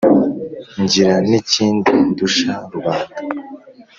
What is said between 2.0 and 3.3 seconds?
ndusha rubanda: